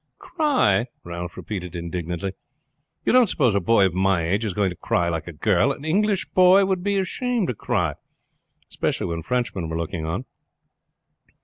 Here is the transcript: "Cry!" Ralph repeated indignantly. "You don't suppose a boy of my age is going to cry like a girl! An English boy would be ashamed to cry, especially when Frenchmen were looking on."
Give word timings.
"Cry!" 0.17 0.87
Ralph 1.03 1.37
repeated 1.37 1.75
indignantly. 1.75 2.33
"You 3.05 3.13
don't 3.13 3.29
suppose 3.29 3.53
a 3.53 3.59
boy 3.59 3.85
of 3.85 3.93
my 3.93 4.23
age 4.27 4.43
is 4.43 4.55
going 4.55 4.71
to 4.71 4.75
cry 4.75 5.09
like 5.09 5.27
a 5.27 5.31
girl! 5.31 5.71
An 5.71 5.85
English 5.85 6.27
boy 6.31 6.65
would 6.65 6.81
be 6.81 6.97
ashamed 6.97 7.49
to 7.49 7.53
cry, 7.53 7.93
especially 8.67 9.05
when 9.05 9.21
Frenchmen 9.21 9.69
were 9.69 9.77
looking 9.77 10.03
on." 10.07 10.25